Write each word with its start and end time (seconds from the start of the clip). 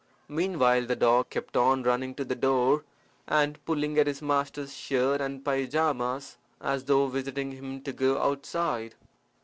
Meanwhile 0.29 0.87
the 0.87 0.95
dog 0.95 1.29
kept 1.29 1.55
on 1.55 1.83
running 1.83 2.15
to 2.15 2.25
the 2.25 2.33
door, 2.33 2.85
and 3.27 3.63
pulling 3.65 3.99
at 3.99 4.07
his 4.07 4.19
master's 4.19 4.73
shirt 4.75 5.21
and 5.21 5.43
paijamas, 5.43 6.37
as 6.59 6.85
though 6.85 7.05
wishing 7.05 7.51
him 7.51 7.81
to 7.81 7.93
go 7.93 8.19
outside. 8.19 8.95